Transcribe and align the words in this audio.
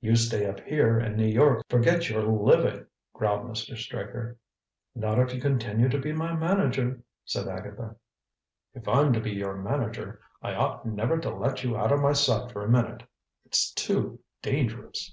"You 0.00 0.14
stay 0.14 0.46
up 0.46 0.60
here 0.60 1.00
and 1.00 1.16
New 1.16 1.26
York'll 1.26 1.64
forget 1.68 2.08
you're 2.08 2.22
living!" 2.22 2.86
growled 3.12 3.50
Mr. 3.50 3.76
Straker. 3.76 4.38
"Not 4.94 5.18
if 5.18 5.34
you 5.34 5.40
continue 5.40 5.88
to 5.88 5.98
be 5.98 6.12
my 6.12 6.32
manager," 6.36 7.02
said 7.24 7.48
Agatha. 7.48 7.96
"If 8.74 8.86
I'm 8.86 9.12
to 9.14 9.20
be 9.20 9.32
your 9.32 9.56
manager, 9.56 10.20
I 10.40 10.54
ought 10.54 10.86
never 10.86 11.18
to 11.18 11.34
let 11.34 11.64
you 11.64 11.76
out 11.76 11.90
of 11.90 11.98
my 11.98 12.12
sight 12.12 12.52
for 12.52 12.64
a 12.64 12.70
minute. 12.70 13.02
It's 13.46 13.72
too 13.72 14.20
dangerous." 14.42 15.12